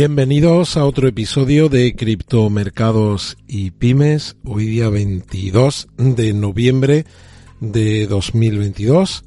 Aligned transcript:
Bienvenidos 0.00 0.76
a 0.76 0.84
otro 0.84 1.08
episodio 1.08 1.68
de 1.68 1.96
Criptomercados 1.96 3.36
y 3.48 3.72
Pymes, 3.72 4.36
hoy 4.44 4.66
día 4.66 4.88
22 4.90 5.88
de 5.96 6.32
noviembre 6.34 7.04
de 7.58 8.06
2022. 8.06 9.24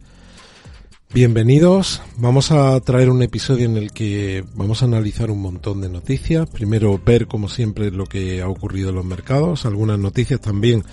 Bienvenidos, 1.14 2.02
vamos 2.16 2.54
a 2.54 2.80
traer 2.80 3.10
un 3.10 3.22
episodio 3.22 3.66
en 3.66 3.76
el 3.76 3.92
que 3.92 4.46
vamos 4.56 4.82
a 4.82 4.86
analizar 4.86 5.30
un 5.30 5.42
montón 5.42 5.82
de 5.82 5.90
noticias. 5.90 6.50
Primero 6.50 6.98
ver 7.06 7.28
como 7.28 7.50
siempre 7.50 7.92
lo 7.92 8.06
que 8.06 8.42
ha 8.42 8.48
ocurrido 8.48 8.92
en 8.92 8.96
los 8.96 9.04
mercados, 9.04 9.66
algunas 9.66 10.00
noticias 10.00 10.40
también 10.40 10.86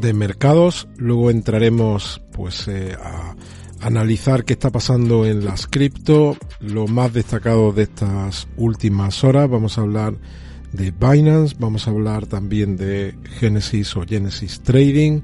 de 0.00 0.12
mercados, 0.12 0.86
luego 0.96 1.28
entraremos 1.32 2.22
pues 2.30 2.68
eh, 2.68 2.96
a 3.02 3.34
analizar 3.82 4.44
qué 4.44 4.52
está 4.54 4.70
pasando 4.70 5.26
en 5.26 5.44
las 5.44 5.66
cripto, 5.66 6.36
lo 6.60 6.86
más 6.86 7.12
destacado 7.12 7.72
de 7.72 7.82
estas 7.82 8.48
últimas 8.56 9.24
horas. 9.24 9.50
Vamos 9.50 9.76
a 9.76 9.82
hablar 9.82 10.14
de 10.72 10.90
Binance, 10.92 11.56
vamos 11.58 11.86
a 11.86 11.90
hablar 11.90 12.26
también 12.26 12.76
de 12.76 13.14
Genesis 13.38 13.96
o 13.96 14.02
Genesis 14.06 14.60
Trading, 14.60 15.20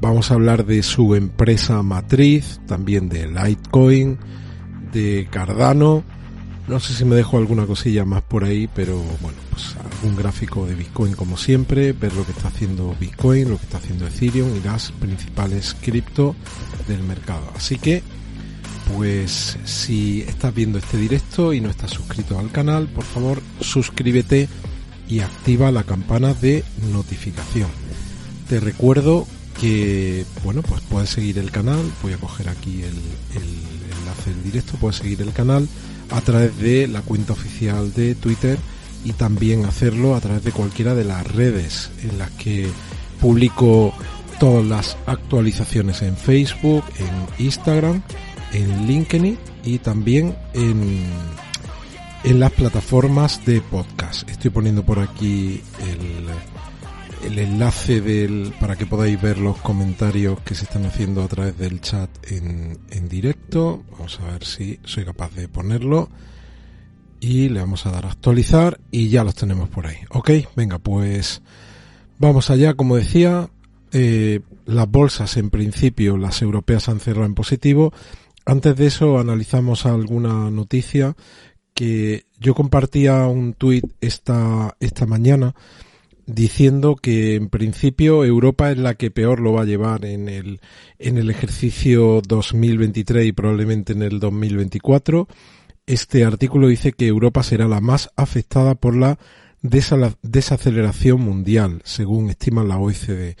vamos 0.00 0.30
a 0.30 0.34
hablar 0.34 0.64
de 0.66 0.82
su 0.82 1.14
empresa 1.14 1.82
matriz, 1.82 2.60
también 2.66 3.08
de 3.08 3.26
Litecoin, 3.26 4.18
de 4.92 5.26
Cardano. 5.30 6.04
No 6.68 6.80
sé 6.80 6.94
si 6.94 7.04
me 7.04 7.14
dejo 7.14 7.38
alguna 7.38 7.64
cosilla 7.64 8.04
más 8.04 8.22
por 8.22 8.42
ahí, 8.42 8.68
pero 8.74 8.96
bueno, 9.20 9.38
pues 9.50 9.76
algún 9.76 10.16
gráfico 10.16 10.66
de 10.66 10.74
Bitcoin 10.74 11.14
como 11.14 11.36
siempre, 11.36 11.92
ver 11.92 12.12
lo 12.14 12.26
que 12.26 12.32
está 12.32 12.48
haciendo 12.48 12.94
Bitcoin, 12.98 13.50
lo 13.50 13.56
que 13.56 13.64
está 13.64 13.78
haciendo 13.78 14.06
Ethereum 14.08 14.56
y 14.56 14.60
las 14.66 14.90
principales 14.90 15.76
cripto 15.80 16.34
del 16.88 17.04
mercado. 17.04 17.52
Así 17.54 17.78
que, 17.78 18.02
pues 18.92 19.56
si 19.64 20.22
estás 20.22 20.52
viendo 20.52 20.78
este 20.78 20.96
directo 20.96 21.52
y 21.52 21.60
no 21.60 21.70
estás 21.70 21.92
suscrito 21.92 22.36
al 22.36 22.50
canal, 22.50 22.88
por 22.88 23.04
favor 23.04 23.40
suscríbete 23.60 24.48
y 25.08 25.20
activa 25.20 25.70
la 25.70 25.84
campana 25.84 26.34
de 26.34 26.64
notificación. 26.90 27.70
Te 28.48 28.58
recuerdo 28.58 29.28
que, 29.60 30.26
bueno, 30.42 30.62
pues 30.62 30.82
puedes 30.82 31.10
seguir 31.10 31.38
el 31.38 31.52
canal, 31.52 31.80
voy 32.02 32.12
a 32.12 32.18
coger 32.18 32.48
aquí 32.48 32.82
el, 32.82 32.96
el 33.36 33.85
enlace 34.06 34.30
del 34.30 34.42
directo, 34.42 34.78
puedes 34.80 34.96
seguir 34.96 35.20
el 35.22 35.32
canal 35.32 35.68
a 36.10 36.20
través 36.20 36.56
de 36.58 36.86
la 36.86 37.02
cuenta 37.02 37.32
oficial 37.32 37.92
de 37.92 38.14
Twitter 38.14 38.58
y 39.04 39.12
también 39.12 39.64
hacerlo 39.64 40.14
a 40.14 40.20
través 40.20 40.44
de 40.44 40.52
cualquiera 40.52 40.94
de 40.94 41.04
las 41.04 41.26
redes 41.26 41.90
en 42.02 42.18
las 42.18 42.30
que 42.32 42.68
publico 43.20 43.92
todas 44.38 44.64
las 44.64 44.96
actualizaciones 45.06 46.02
en 46.02 46.16
Facebook, 46.16 46.84
en 46.98 47.44
Instagram, 47.44 48.02
en 48.52 48.86
LinkedIn 48.86 49.38
y 49.64 49.78
también 49.78 50.36
en, 50.54 51.04
en 52.24 52.40
las 52.40 52.52
plataformas 52.52 53.44
de 53.44 53.60
podcast. 53.60 54.28
Estoy 54.28 54.50
poniendo 54.50 54.84
por 54.84 54.98
aquí 54.98 55.62
el, 55.88 56.25
el 57.26 57.40
enlace 57.40 58.00
del, 58.00 58.54
para 58.60 58.76
que 58.76 58.86
podáis 58.86 59.20
ver 59.20 59.38
los 59.38 59.56
comentarios 59.58 60.40
que 60.40 60.54
se 60.54 60.64
están 60.64 60.86
haciendo 60.86 61.22
a 61.22 61.28
través 61.28 61.58
del 61.58 61.80
chat 61.80 62.08
en, 62.30 62.78
en 62.90 63.08
directo. 63.08 63.82
Vamos 63.90 64.20
a 64.20 64.30
ver 64.30 64.44
si 64.44 64.78
soy 64.84 65.04
capaz 65.04 65.34
de 65.34 65.48
ponerlo. 65.48 66.08
Y 67.18 67.48
le 67.48 67.60
vamos 67.60 67.84
a 67.86 67.90
dar 67.90 68.06
a 68.06 68.10
actualizar 68.10 68.78
y 68.92 69.08
ya 69.08 69.24
los 69.24 69.34
tenemos 69.34 69.68
por 69.68 69.86
ahí. 69.86 69.96
Ok, 70.10 70.30
venga, 70.54 70.78
pues 70.78 71.42
vamos 72.18 72.50
allá. 72.50 72.74
Como 72.74 72.96
decía, 72.96 73.50
eh, 73.92 74.40
las 74.64 74.88
bolsas 74.88 75.36
en 75.36 75.50
principio, 75.50 76.16
las 76.16 76.42
europeas 76.42 76.88
han 76.88 77.00
cerrado 77.00 77.26
en 77.26 77.34
positivo. 77.34 77.92
Antes 78.44 78.76
de 78.76 78.86
eso 78.86 79.18
analizamos 79.18 79.84
alguna 79.86 80.50
noticia 80.50 81.16
que 81.74 82.26
yo 82.38 82.54
compartía 82.54 83.26
un 83.26 83.54
tuit 83.54 83.84
esta, 84.00 84.76
esta 84.78 85.06
mañana 85.06 85.54
diciendo 86.26 86.96
que 86.96 87.36
en 87.36 87.48
principio 87.48 88.24
Europa 88.24 88.70
es 88.70 88.78
la 88.78 88.94
que 88.94 89.10
peor 89.10 89.40
lo 89.40 89.52
va 89.52 89.62
a 89.62 89.66
llevar 89.66 90.04
en 90.04 90.28
el, 90.28 90.60
en 90.98 91.18
el 91.18 91.30
ejercicio 91.30 92.20
2023 92.26 93.26
y 93.26 93.32
probablemente 93.32 93.92
en 93.92 94.02
el 94.02 94.18
2024. 94.18 95.28
Este 95.86 96.24
artículo 96.24 96.66
dice 96.66 96.92
que 96.92 97.06
Europa 97.06 97.44
será 97.44 97.68
la 97.68 97.80
más 97.80 98.10
afectada 98.16 98.74
por 98.74 98.96
la 98.96 99.18
desaceleración 99.62 101.20
mundial, 101.20 101.80
según 101.84 102.28
estima 102.30 102.64
la 102.64 102.78
OECD. 102.78 103.36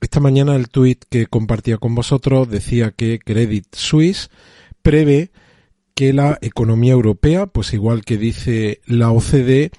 Esta 0.00 0.18
mañana 0.18 0.56
el 0.56 0.68
tuit 0.68 1.04
que 1.08 1.26
compartía 1.26 1.78
con 1.78 1.94
vosotros 1.94 2.48
decía 2.48 2.90
que 2.90 3.18
Credit 3.18 3.66
Suisse 3.74 4.30
prevé 4.82 5.30
que 5.94 6.12
la 6.12 6.38
economía 6.40 6.92
europea, 6.92 7.46
pues 7.46 7.72
igual 7.74 8.04
que 8.04 8.16
dice 8.16 8.80
la 8.86 9.10
OCDE, 9.12 9.70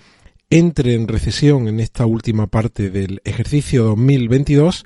entre 0.54 0.94
en 0.94 1.08
recesión 1.08 1.68
en 1.68 1.80
esta 1.80 2.06
última 2.06 2.46
parte 2.46 2.92
del 2.92 3.22
ejercicio 3.24 3.86
2022 3.86 4.86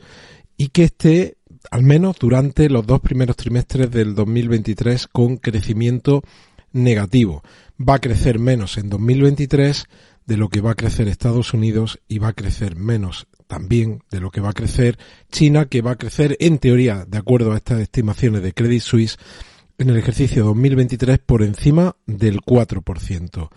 y 0.55 0.69
que 0.69 0.85
esté 0.85 1.35
al 1.71 1.83
menos 1.83 2.15
durante 2.17 2.69
los 2.69 2.87
dos 2.87 3.01
primeros 3.01 3.35
trimestres 3.35 3.91
del 3.91 4.15
2023 4.15 5.07
con 5.07 5.35
crecimiento 5.35 6.23
negativo. 6.71 7.43
Va 7.77 7.95
a 7.95 7.99
crecer 7.99 8.39
menos 8.39 8.77
en 8.77 8.89
2023 8.89 9.87
de 10.25 10.37
lo 10.37 10.47
que 10.47 10.61
va 10.61 10.71
a 10.71 10.75
crecer 10.75 11.09
Estados 11.09 11.53
Unidos 11.53 11.99
y 12.07 12.19
va 12.19 12.29
a 12.29 12.33
crecer 12.33 12.77
menos 12.77 13.27
también 13.47 14.03
de 14.09 14.21
lo 14.21 14.31
que 14.31 14.39
va 14.39 14.51
a 14.51 14.53
crecer 14.53 14.97
China, 15.33 15.65
que 15.65 15.81
va 15.81 15.91
a 15.91 15.97
crecer 15.97 16.37
en 16.39 16.59
teoría, 16.59 17.03
de 17.05 17.17
acuerdo 17.17 17.51
a 17.51 17.57
estas 17.57 17.81
estimaciones 17.81 18.41
de 18.41 18.53
Credit 18.53 18.81
Suisse, 18.81 19.17
en 19.77 19.89
el 19.89 19.97
ejercicio 19.97 20.45
2023 20.45 21.19
por 21.19 21.43
encima 21.43 21.97
del 22.05 22.39
4%. 22.39 23.49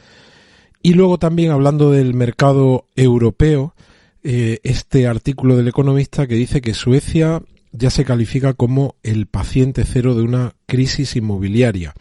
Y 0.83 0.95
luego 0.95 1.19
también 1.19 1.51
hablando 1.51 1.91
del 1.91 2.15
mercado 2.15 2.87
europeo, 2.97 3.75
eh, 4.23 4.61
este 4.63 5.07
artículo 5.07 5.57
del 5.57 5.69
economista 5.69 6.27
que 6.27 6.35
dice 6.35 6.61
que 6.61 6.75
Suecia 6.75 7.43
ya 7.73 7.91
se 7.91 8.05
califica 8.05 8.55
como 8.55 8.97
el 9.03 9.27
paciente 9.27 9.85
cero 9.85 10.15
de 10.15 10.23
una 10.23 10.55
crisis 10.67 11.17
inmobiliaria 11.17 11.95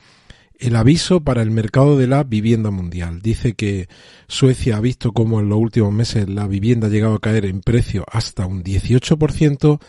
el 0.59 0.75
aviso 0.75 1.21
para 1.21 1.41
el 1.41 1.51
mercado 1.51 1.97
de 1.97 2.07
la 2.07 2.23
vivienda 2.23 2.69
mundial. 2.69 3.21
Dice 3.21 3.53
que 3.53 3.87
Suecia 4.27 4.77
ha 4.77 4.81
visto 4.81 5.13
cómo 5.13 5.39
en 5.39 5.49
los 5.49 5.57
últimos 5.57 5.93
meses 5.93 6.29
la 6.29 6.47
vivienda 6.47 6.87
ha 6.87 6.89
llegado 6.89 7.15
a 7.15 7.19
caer 7.19 7.45
en 7.45 7.61
precio 7.61 8.05
hasta 8.11 8.45
un 8.45 8.63
18%. 8.63 9.79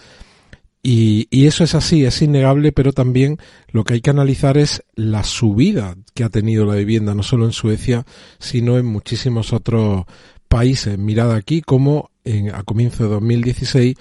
Y, 0.83 1.29
y, 1.31 1.47
eso 1.47 1.63
es 1.63 1.75
así, 1.75 2.07
es 2.07 2.23
innegable, 2.23 2.73
pero 2.73 2.93
también 2.93 3.37
lo 3.69 3.85
que 3.85 3.95
hay 3.95 4.01
que 4.01 4.11
analizar 4.11 4.57
es 4.57 4.83
la 4.95 5.25
subida 5.25 5.95
que 6.15 6.25
ha 6.25 6.31
tenido 6.31 6.65
la 6.65 6.77
vivienda, 6.77 7.15
no 7.15 7.23
solo 7.23 7.45
en 7.45 7.53
Suecia, 7.53 8.07
sino 8.39 8.79
en 8.79 8.87
muchísimos 8.87 9.53
otros 9.53 10.07
países. 10.49 10.99
Mirad 10.99 11.33
aquí 11.33 11.61
como 11.61 12.11
en, 12.25 12.55
a 12.55 12.63
comienzo 12.63 13.05
de 13.05 13.11
2016, 13.11 13.97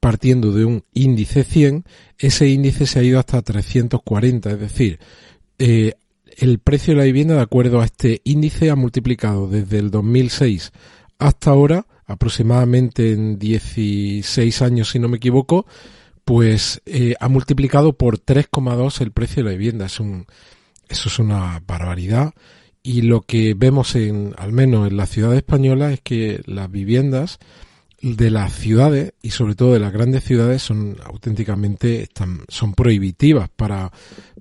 partiendo 0.00 0.52
de 0.52 0.64
un 0.64 0.84
índice 0.94 1.44
100, 1.44 1.84
ese 2.18 2.48
índice 2.48 2.86
se 2.86 3.00
ha 3.00 3.02
ido 3.02 3.18
hasta 3.18 3.42
340, 3.42 4.50
es 4.50 4.60
decir, 4.60 4.98
eh, 5.58 5.94
el 6.36 6.60
precio 6.60 6.94
de 6.94 6.98
la 6.98 7.04
vivienda, 7.04 7.34
de 7.34 7.40
acuerdo 7.40 7.80
a 7.80 7.84
este 7.84 8.20
índice, 8.24 8.70
ha 8.70 8.76
multiplicado 8.76 9.48
desde 9.48 9.78
el 9.78 9.90
2006 9.90 10.72
hasta 11.18 11.50
ahora, 11.50 11.86
aproximadamente 12.06 13.12
en 13.12 13.38
16 13.38 14.62
años 14.62 14.90
si 14.90 14.98
no 14.98 15.08
me 15.08 15.16
equivoco, 15.16 15.66
pues 16.28 16.82
eh, 16.84 17.14
ha 17.20 17.28
multiplicado 17.30 17.94
por 17.94 18.18
3,2 18.18 19.00
el 19.00 19.12
precio 19.12 19.42
de 19.42 19.48
la 19.48 19.56
vivienda. 19.56 19.86
Es 19.86 19.98
un, 19.98 20.26
eso 20.86 21.08
es 21.08 21.18
una 21.18 21.62
barbaridad. 21.66 22.34
Y 22.82 23.00
lo 23.00 23.22
que 23.22 23.54
vemos 23.54 23.96
en, 23.96 24.34
al 24.36 24.52
menos 24.52 24.90
en 24.90 24.98
la 24.98 25.06
ciudad 25.06 25.34
española, 25.34 25.90
es 25.90 26.02
que 26.02 26.42
las 26.44 26.70
viviendas 26.70 27.38
de 28.02 28.30
las 28.30 28.52
ciudades 28.52 29.14
y 29.22 29.30
sobre 29.30 29.54
todo 29.54 29.72
de 29.72 29.80
las 29.80 29.90
grandes 29.90 30.22
ciudades 30.22 30.60
son 30.60 30.98
auténticamente 31.02 32.02
están, 32.02 32.40
son 32.48 32.74
prohibitivas 32.74 33.48
para, 33.48 33.90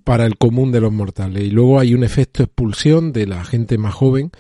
para 0.04 0.26
el 0.26 0.38
común 0.38 0.74
de 0.74 0.82
los 0.82 0.92
mortales. 0.92 1.42
Y 1.42 1.52
luego 1.52 1.80
hay 1.80 1.94
un 1.94 2.04
efecto 2.04 2.44
expulsión 2.44 3.14
de 3.14 3.28
la 3.28 3.46
gente 3.46 3.78
más 3.78 3.94
joven 3.94 4.32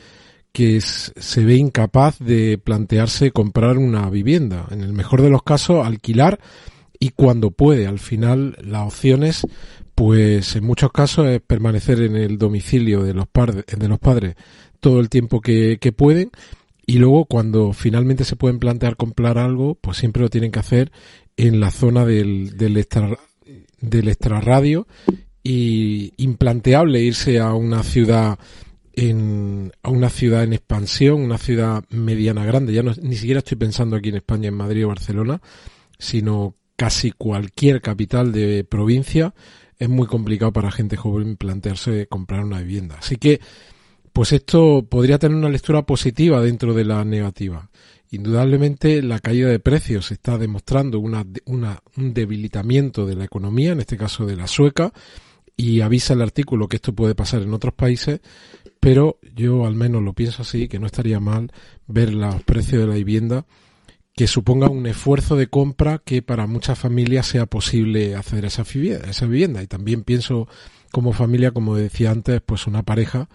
que 0.51 0.81
se 0.81 1.45
ve 1.45 1.55
incapaz 1.55 2.19
de 2.19 2.57
plantearse 2.57 3.31
comprar 3.31 3.77
una 3.77 4.09
vivienda. 4.09 4.67
En 4.69 4.81
el 4.81 4.91
mejor 4.91 5.21
de 5.21 5.29
los 5.29 5.44
casos, 5.44 5.88
alquilar 5.88 6.41
y 6.99 7.09
cuando 7.09 7.51
puede. 7.51 7.88
Al 7.88 7.99
final, 7.99 8.57
las 8.63 8.88
opciones, 8.88 9.45
pues 9.95 10.55
en 10.55 10.63
muchos 10.63 10.91
casos 10.91 11.27
es 11.27 11.41
permanecer 11.41 12.01
en 12.01 12.15
el 12.15 12.38
domicilio 12.38 13.03
de 13.03 13.13
los, 13.13 13.25
de 13.33 13.88
los 13.88 13.99
padres 13.99 14.35
todo 14.79 14.99
el 14.99 15.09
tiempo 15.09 15.41
que, 15.41 15.79
que 15.81 15.91
pueden 15.91 16.31
y 16.85 16.99
luego 16.99 17.25
cuando 17.25 17.73
finalmente 17.73 18.23
se 18.23 18.38
pueden 18.38 18.59
plantear 18.59 18.95
comprar 18.95 19.38
algo, 19.38 19.75
pues 19.75 19.97
siempre 19.97 20.21
lo 20.21 20.29
tienen 20.29 20.51
que 20.51 20.59
hacer 20.59 20.91
en 21.35 21.59
la 21.59 21.69
zona 21.69 22.05
del, 22.05 22.55
del, 22.55 22.77
extra, 22.77 23.17
del 23.81 24.07
extrarradio 24.07 24.88
y 25.44 26.13
implanteable 26.15 27.01
irse 27.01 27.39
a 27.39 27.53
una 27.53 27.83
ciudad 27.83 28.39
en, 28.94 29.73
a 29.83 29.89
una 29.89 30.09
ciudad 30.09 30.44
en 30.44 30.53
expansión, 30.53 31.21
una 31.21 31.38
ciudad 31.38 31.83
mediana 31.89 32.45
grande. 32.45 32.71
Ya 32.71 32.83
no, 32.83 32.94
ni 33.01 33.15
siquiera 33.15 33.39
estoy 33.39 33.57
pensando 33.57 33.97
aquí 33.97 34.09
en 34.09 34.15
España, 34.15 34.47
en 34.47 34.55
Madrid 34.55 34.85
o 34.85 34.89
Barcelona, 34.89 35.41
sino 35.99 36.55
casi 36.77 37.12
cualquier 37.12 37.81
capital 37.81 38.31
de 38.31 38.63
provincia. 38.63 39.33
Es 39.77 39.89
muy 39.89 40.07
complicado 40.07 40.53
para 40.53 40.71
gente 40.71 40.95
joven 40.95 41.35
plantearse 41.35 42.07
comprar 42.07 42.45
una 42.45 42.62
vivienda. 42.62 42.95
Así 43.00 43.18
que 43.18 43.41
pues 44.13 44.31
esto 44.31 44.83
podría 44.89 45.19
tener 45.19 45.38
una 45.38 45.50
lectura 45.50 45.85
positiva 45.85 46.41
dentro 46.41 46.74
de 46.74 46.85
la 46.85 47.03
negativa. 47.06 47.69
Indudablemente 48.09 49.03
la 49.03 49.19
caída 49.19 49.50
de 49.50 49.59
precios 49.59 50.12
está 50.12 50.38
demostrando 50.39 51.00
una, 51.00 51.24
un 51.45 52.13
debilitamiento 52.13 53.06
de 53.06 53.15
la 53.15 53.25
economía, 53.25 53.73
en 53.73 53.80
este 53.80 53.97
caso 53.97 54.25
de 54.25 54.35
la 54.35 54.47
sueca, 54.47 54.91
y 55.56 55.81
avisa 55.81 56.13
el 56.13 56.21
artículo 56.21 56.68
que 56.68 56.77
esto 56.77 56.94
puede 56.94 57.13
pasar 57.13 57.44
en 57.44 57.53
otros 57.53 57.73
países, 57.73 58.21
pero 58.80 59.19
yo 59.35 59.68
al 59.68 59.75
menos 59.75 60.01
lo 60.01 60.13
pienso 60.13 60.41
así, 60.41 60.68
que 60.68 60.80
no 60.80 60.88
estaría 60.88 61.19
mal 61.19 61.51
ver 61.85 62.13
los 62.13 62.41
precios 62.44 62.81
de 62.81 62.88
la 62.88 62.95
vivienda 62.95 63.45
que 64.17 64.25
suponga 64.25 64.67
un 64.67 64.87
esfuerzo 64.87 65.35
de 65.35 65.45
compra 65.45 66.01
que 66.03 66.23
para 66.23 66.47
muchas 66.47 66.79
familias 66.79 67.27
sea 67.27 67.45
posible 67.45 68.15
hacer 68.15 68.45
esa 68.45 68.63
vivienda, 68.63 69.07
esa 69.11 69.27
vivienda. 69.27 69.61
Y 69.61 69.67
también 69.67 70.03
pienso 70.03 70.47
como 70.91 71.13
familia, 71.13 71.51
como 71.51 71.75
decía 71.75 72.09
antes, 72.09 72.41
pues 72.43 72.65
una 72.65 72.81
pareja 72.81 73.29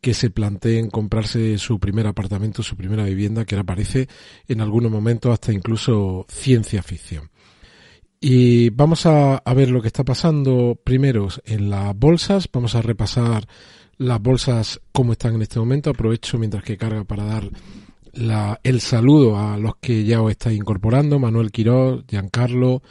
que 0.00 0.14
se 0.14 0.30
planteen 0.30 0.90
comprarse 0.90 1.58
su 1.58 1.80
primer 1.80 2.06
apartamento, 2.06 2.62
su 2.62 2.76
primera 2.76 3.02
vivienda, 3.02 3.44
que 3.44 3.56
aparece 3.56 4.08
en 4.46 4.60
algunos 4.60 4.92
momentos 4.92 5.32
hasta 5.32 5.52
incluso 5.52 6.24
ciencia 6.28 6.84
ficción. 6.84 7.30
Y 8.20 8.70
vamos 8.70 9.06
a, 9.06 9.38
a, 9.38 9.54
ver 9.54 9.70
lo 9.70 9.82
que 9.82 9.88
está 9.88 10.04
pasando 10.04 10.78
primero 10.84 11.26
en 11.46 11.68
las 11.68 11.98
bolsas. 11.98 12.48
Vamos 12.52 12.76
a 12.76 12.82
repasar 12.82 13.48
las 13.96 14.22
bolsas 14.22 14.80
cómo 14.92 15.12
están 15.14 15.34
en 15.34 15.42
este 15.42 15.58
momento. 15.58 15.90
Aprovecho 15.90 16.38
mientras 16.38 16.62
que 16.62 16.76
carga 16.76 17.02
para 17.02 17.24
dar 17.24 17.50
la, 18.18 18.60
el 18.64 18.80
saludo 18.80 19.38
a 19.38 19.56
los 19.56 19.76
que 19.76 20.04
ya 20.04 20.20
os 20.20 20.30
estáis 20.30 20.58
incorporando. 20.58 21.18
Manuel 21.18 21.52
Quiroz, 21.52 22.04
Giancarlo, 22.06 22.82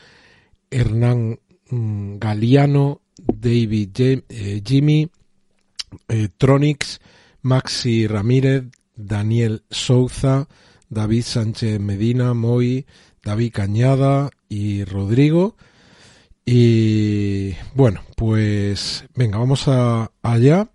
Hernán 0.72 1.40
mm, 1.70 2.18
Galiano, 2.18 3.02
David 3.18 4.24
eh, 4.30 4.62
Jimmy, 4.66 5.10
eh, 6.08 6.30
Tronix, 6.38 7.00
Maxi 7.42 8.08
Ramírez, 8.08 8.66
Daniel 8.96 9.64
Souza, 9.70 10.48
David 10.90 11.24
Sánchez 11.24 11.80
Medina, 11.80 12.34
Moy, 12.34 12.86
David 13.24 13.52
Cañada 13.54 14.30
y 14.48 14.86
Rodrigo. 14.86 15.58
Y 16.46 17.54
bueno, 17.76 18.02
pues 18.16 19.06
venga, 19.14 19.38
vamos 19.38 19.68
a, 19.68 20.12
allá. 20.22 20.70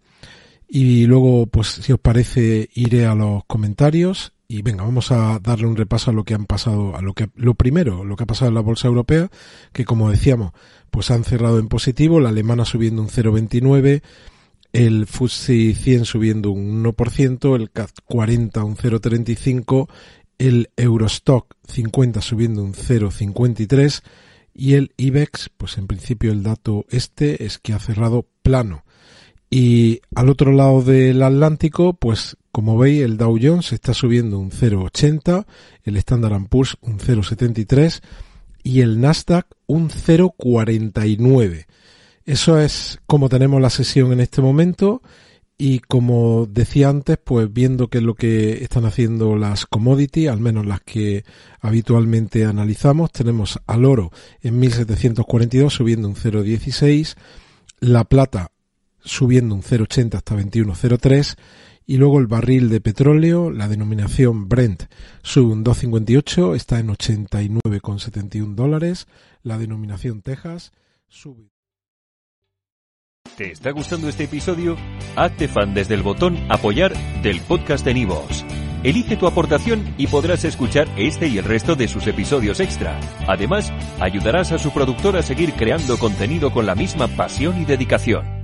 Y 0.68 1.06
luego, 1.06 1.46
pues 1.46 1.68
si 1.68 1.92
os 1.92 2.00
parece, 2.00 2.68
iré 2.74 3.06
a 3.06 3.14
los 3.14 3.44
comentarios. 3.46 4.34
Y 4.52 4.60
venga, 4.60 4.84
vamos 4.84 5.10
a 5.12 5.38
darle 5.38 5.66
un 5.66 5.76
repaso 5.76 6.10
a 6.10 6.12
lo 6.12 6.24
que 6.24 6.34
han 6.34 6.44
pasado, 6.44 6.94
a 6.94 7.00
lo 7.00 7.14
que, 7.14 7.30
lo 7.36 7.54
primero, 7.54 8.04
lo 8.04 8.16
que 8.16 8.24
ha 8.24 8.26
pasado 8.26 8.50
en 8.50 8.54
la 8.54 8.60
bolsa 8.60 8.86
europea, 8.86 9.30
que 9.72 9.86
como 9.86 10.10
decíamos, 10.10 10.52
pues 10.90 11.10
han 11.10 11.24
cerrado 11.24 11.58
en 11.58 11.68
positivo, 11.68 12.20
la 12.20 12.28
alemana 12.28 12.66
subiendo 12.66 13.00
un 13.00 13.08
0,29, 13.08 14.02
el 14.74 15.06
FTSE 15.06 15.74
100 15.74 16.04
subiendo 16.04 16.50
un 16.50 16.84
1%, 16.84 17.56
el 17.56 17.70
CAC 17.70 17.92
40 18.04 18.62
un 18.62 18.76
0,35, 18.76 19.88
el 20.36 20.68
Eurostock 20.76 21.54
50 21.68 22.20
subiendo 22.20 22.62
un 22.62 22.74
0,53 22.74 24.02
y 24.52 24.74
el 24.74 24.92
IBEX, 24.98 25.48
pues 25.56 25.78
en 25.78 25.86
principio 25.86 26.30
el 26.30 26.42
dato 26.42 26.84
este 26.90 27.46
es 27.46 27.58
que 27.58 27.72
ha 27.72 27.78
cerrado 27.78 28.26
plano. 28.42 28.84
Y 29.48 30.02
al 30.14 30.28
otro 30.28 30.52
lado 30.52 30.82
del 30.82 31.22
Atlántico, 31.22 31.94
pues 31.94 32.36
como 32.52 32.76
veis 32.76 33.02
el 33.02 33.16
Dow 33.16 33.38
Jones 33.40 33.72
está 33.72 33.94
subiendo 33.94 34.38
un 34.38 34.50
0,80, 34.50 35.46
el 35.84 35.96
Standard 35.96 36.46
Poor's 36.48 36.76
un 36.82 36.98
0,73 36.98 38.02
y 38.62 38.82
el 38.82 39.00
Nasdaq 39.00 39.46
un 39.66 39.88
0,49. 39.88 41.66
Eso 42.24 42.60
es 42.60 43.00
como 43.06 43.28
tenemos 43.28 43.60
la 43.60 43.70
sesión 43.70 44.12
en 44.12 44.20
este 44.20 44.42
momento 44.42 45.02
y 45.56 45.80
como 45.80 46.46
decía 46.46 46.90
antes, 46.90 47.18
pues 47.22 47.52
viendo 47.52 47.88
qué 47.88 47.98
es 47.98 48.04
lo 48.04 48.14
que 48.14 48.62
están 48.62 48.84
haciendo 48.84 49.36
las 49.36 49.64
commodities, 49.64 50.28
al 50.28 50.40
menos 50.40 50.66
las 50.66 50.82
que 50.82 51.24
habitualmente 51.60 52.44
analizamos, 52.44 53.12
tenemos 53.12 53.60
al 53.66 53.84
oro 53.84 54.12
en 54.42 54.58
1742 54.58 55.72
subiendo 55.72 56.06
un 56.06 56.16
0,16, 56.16 57.14
la 57.80 58.04
plata 58.04 58.50
subiendo 59.04 59.54
un 59.54 59.62
0,80 59.62 60.16
hasta 60.16 60.36
21,03 60.36 61.36
y 61.92 61.98
luego 61.98 62.20
el 62.20 62.26
barril 62.26 62.70
de 62.70 62.80
petróleo, 62.80 63.50
la 63.50 63.68
denominación 63.68 64.48
Brent, 64.48 64.84
sube 65.22 65.52
un 65.52 65.62
2,58, 65.62 66.56
está 66.56 66.78
en 66.78 66.88
89,71 66.88 68.54
dólares, 68.54 69.06
la 69.42 69.58
denominación 69.58 70.22
Texas 70.22 70.72
sube. 71.06 71.50
¿Te 73.36 73.52
está 73.52 73.72
gustando 73.72 74.08
este 74.08 74.24
episodio? 74.24 74.78
Hazte 75.16 75.48
fan 75.48 75.74
desde 75.74 75.92
el 75.92 76.02
botón 76.02 76.38
apoyar 76.48 76.94
del 77.22 77.42
podcast 77.42 77.84
de 77.84 77.92
Nivos. 77.92 78.42
Elige 78.82 79.18
tu 79.18 79.26
aportación 79.26 79.94
y 79.98 80.06
podrás 80.06 80.46
escuchar 80.46 80.88
este 80.96 81.28
y 81.28 81.36
el 81.36 81.44
resto 81.44 81.76
de 81.76 81.88
sus 81.88 82.06
episodios 82.06 82.60
extra. 82.60 82.98
Además, 83.28 83.70
ayudarás 84.00 84.50
a 84.52 84.58
su 84.58 84.72
productor 84.72 85.18
a 85.18 85.22
seguir 85.22 85.52
creando 85.52 85.98
contenido 85.98 86.54
con 86.54 86.64
la 86.64 86.74
misma 86.74 87.06
pasión 87.08 87.60
y 87.60 87.66
dedicación. 87.66 88.41